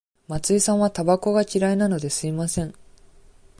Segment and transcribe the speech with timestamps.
[0.27, 2.73] 松井さんはたばこが嫌いなので、吸いません。